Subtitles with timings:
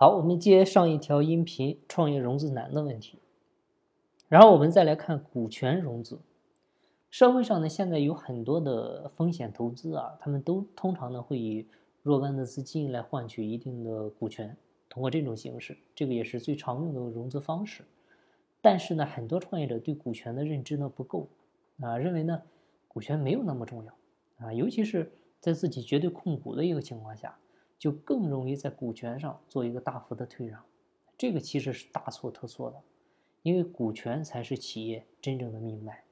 [0.00, 3.18] 好，我们接上一条音频，创业融资难的问题。
[4.28, 6.20] 然后我们再来看股权融资。
[7.10, 11.66] 社会上呢，现在有很多的风险投资啊，他们都通常呢会以
[12.04, 14.56] 若干的资金来换取一定的股权，
[14.88, 17.82] 通过这种形式，这个也是最常用的融资方式。
[18.60, 21.26] 但是呢，很多创业者对股权的认知呢不够
[21.80, 22.40] 啊，认为呢
[22.86, 23.92] 股权没有那么重要
[24.46, 25.10] 啊，尤其是
[25.40, 27.36] 在自己绝对控股的一个情况下。
[27.78, 30.62] 就更容易在股权上做一个大幅的退让，
[31.16, 32.82] 这个其实是大错特错的，
[33.42, 36.04] 因为股权才是企业真正的命脉。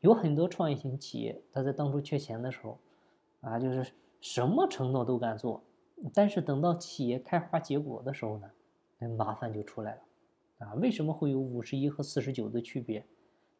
[0.00, 2.78] 有很多创业型企业，他在当初缺钱的时候，
[3.40, 5.62] 啊，就是什么承诺都敢做，
[6.12, 8.50] 但是等到企业开花结果的时候呢，
[8.98, 10.02] 那麻烦就出来了。
[10.58, 13.04] 啊，为什么会有五十一和四十九的区别？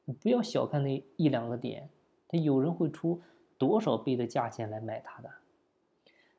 [0.05, 1.89] 你不要小看那一两个点，
[2.27, 3.21] 他有人会出
[3.57, 5.31] 多少倍的价钱来买它的。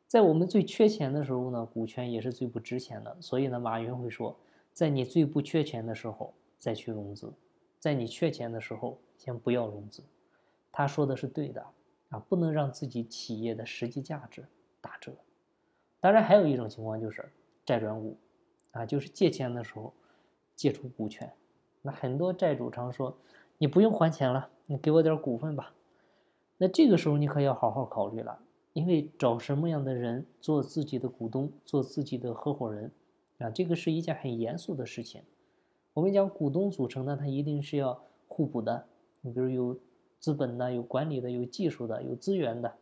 [0.10, 3.16] 在我们最缺钱的时候呢，股权也是最不值钱的。
[3.22, 4.36] 所以呢，马云会说，
[4.74, 7.32] 在你最不缺钱的时候再去融资，
[7.78, 10.02] 在你缺钱的时候先不要融资。
[10.72, 11.64] 他说的是对的
[12.10, 14.44] 啊，不能让自己企业的实际价值
[14.82, 15.14] 打折。
[16.00, 17.32] 当然，还有一种情况就是
[17.64, 18.18] 债转股，
[18.72, 19.94] 啊，就是借钱的时候
[20.56, 21.32] 借出股权。
[21.84, 23.16] 那很多债主常说，
[23.60, 25.72] 你不用还钱了，你给我点股份吧。
[26.58, 28.40] 那这个时候你可要好好考虑了。
[28.80, 32.90] 因为找什么样的人做自己的股东，做自己的合伙人，
[33.40, 35.22] 啊，这个是一件很严肃的事情。
[35.94, 38.86] 我们讲股东组成呢，它一定是要互补的。
[39.20, 39.78] 你比如有
[40.18, 42.74] 资本的，有管理的，有技术的，有资源的，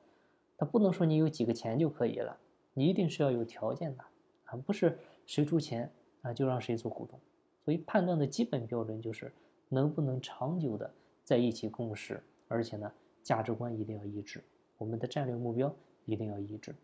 [0.56, 2.38] 它不能说你有几个钱就可以了，
[2.76, 4.04] 你一定是要有条件的
[4.46, 7.20] 啊，不是谁出钱啊就让谁做股东。
[7.66, 9.34] 所以判断的基本标准就是
[9.70, 12.92] 能不能长久的在一起共事，而且呢，
[13.24, 14.44] 价值观一定要一致。
[14.78, 15.74] 我们的战略目标
[16.06, 16.76] 一定要一致。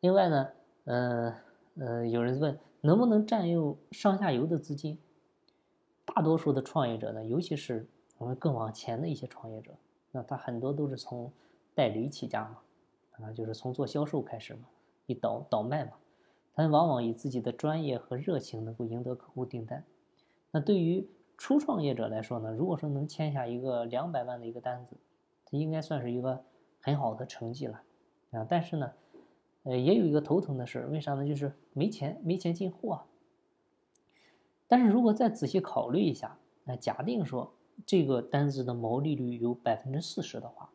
[0.00, 0.48] 另外呢，
[0.84, 1.34] 呃
[1.78, 4.98] 呃，有人问能不能占用上下游的资金？
[6.04, 7.86] 大多数的创业者呢，尤其是
[8.18, 9.72] 我们更往前的一些创业者，
[10.10, 11.30] 那他很多都是从
[11.74, 12.58] 代理起家嘛，
[13.26, 14.62] 啊，就是从做销售开始嘛，
[15.06, 15.92] 一倒倒卖嘛，
[16.54, 19.84] 他往往以自己的专业和热情能够赢得客户订单。
[20.50, 21.06] 那对于
[21.38, 24.96] 初创业者来说呢，如果说能签下一个两百万的一个单子。
[25.58, 26.44] 应该算是一个
[26.80, 27.82] 很好的成绩了，
[28.30, 28.92] 啊，但是呢，
[29.64, 31.26] 呃，也有一个头疼的事，为啥呢？
[31.26, 33.02] 就是没钱，没钱进货。
[34.68, 37.52] 但是如果再仔细考虑一下，那假定说
[37.84, 40.70] 这个单子的毛利率有百分之四十的话，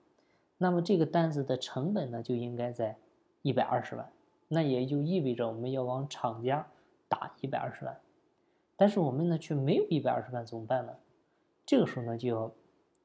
[0.57, 2.97] 那么这个单子的成本呢就应该在
[3.41, 4.11] 一百二十万，
[4.49, 6.67] 那也就意味着我们要往厂家
[7.07, 7.97] 打一百二十万，
[8.75, 10.93] 但是我们呢却没有一百二十万，怎么办呢？
[11.65, 12.51] 这个时候呢就要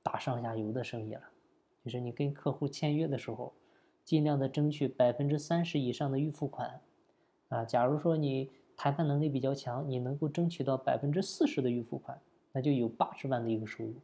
[0.03, 1.23] 打上下游的生意了。
[1.85, 3.53] 就是你跟客户签约的时候，
[4.05, 6.81] 尽量的争取百分之三十以上的预付款，
[7.49, 12.21] 啊，假如说你谈判能力比较强，你能够争取到百分之四十的预付款，
[12.53, 13.95] 那就有八十万的一个收入。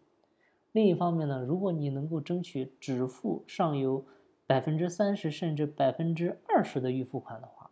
[0.73, 4.05] 另一方面呢，如果你能够争取只付上游
[4.47, 7.71] 百分之三十甚至百分之二十的预付款的话，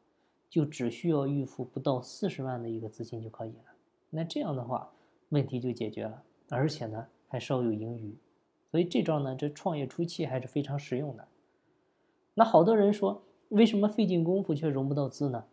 [0.49, 3.75] 就只需要预付不到四十万的一个资金就可以了。
[4.11, 4.91] 那这样的话，
[5.29, 8.15] 问题就解决了，而且呢还稍有盈余。
[8.75, 11.29] 所以这招呢，这创业初期还是非常实用的。
[12.35, 15.45] 那好多人说，为什么费尽功夫却融不到资呢？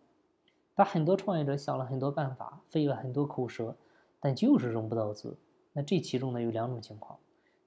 [0.74, 3.76] 他很多创业者想了很多办法，费了很多口舌，
[4.20, 5.38] 但就是融不到资。
[5.74, 7.20] 那这其中呢有两种情况，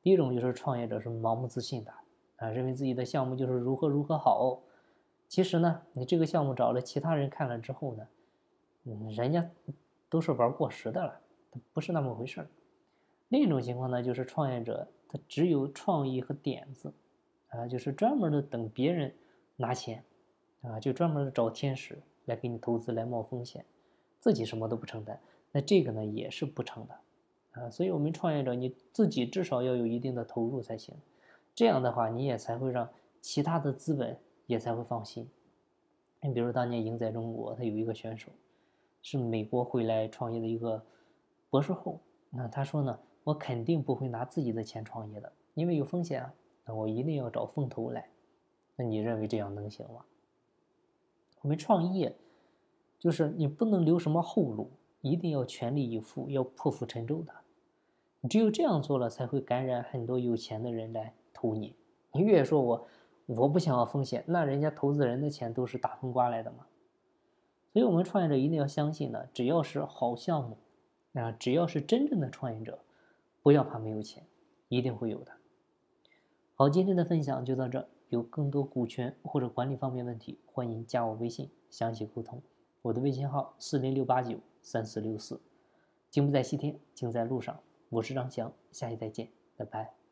[0.03, 1.93] 第一种就是创业者是盲目自信的
[2.39, 4.61] 啊，认为自己的项目就是如何如何好。
[5.29, 8.09] 其实呢，你这个项目找了其他人看了之后呢，
[8.87, 9.49] 嗯，人家
[10.09, 11.21] 都是玩过时的了，
[11.73, 12.45] 不是那么回事。
[13.29, 15.19] 另一种情况呢，就是创业者他。
[15.29, 16.93] 只有创意和点子，
[17.49, 19.15] 啊，就是专门的等别人
[19.55, 20.03] 拿钱，
[20.63, 23.65] 啊，就专门的找天使来给你投资来冒风险，
[24.19, 25.21] 自己什么都不承担，
[25.53, 30.97] 那这个呢也是不成的，啊，所以我们创业者你自己至少要有一定的投入才行，
[31.55, 32.89] 这样的话你也才会让
[33.21, 35.31] 其他的资本也才会放心。
[36.23, 38.33] 你比如当年赢在中国，他有一个选手
[39.01, 40.85] 是美国回来创业的一个
[41.51, 42.01] 博士后，
[42.31, 42.99] 那他说呢。
[43.25, 46.33] 我肯定不会拿自己的钱创业的，因为有风险啊。
[46.67, 48.09] 那我一定要找风投来。
[48.77, 50.05] 那你认为这样能行吗？
[51.43, 52.17] 我们创业，
[52.99, 57.33] 就是你不能留什么后路，一定要全力以赴，要破釜沉舟的。
[58.21, 61.75] 你只有这样做了，才会感染很多有钱的人来投你。
[62.13, 62.87] 你越说我
[63.27, 66.67] 我不想要风险，那人家投资人的钱都是大风刮来的嘛。
[67.73, 70.57] 所以，我们创业者一定要相信呢，只要是好项目，
[71.13, 72.79] 啊，只要是真正的创业者。
[73.45, 74.27] 不要怕没有钱，
[74.71, 75.33] 一定会有的。
[76.55, 77.87] 好，今天的分享就到这。
[78.09, 82.41] 有更多股权或者管理方面问题，欢迎加我微信详细沟通。
[82.81, 85.43] 我的微信号四零六八九三四六四。
[86.11, 87.61] 金不在西天，金在路上。
[87.91, 90.04] 我是张翔，下期再见，拜拜。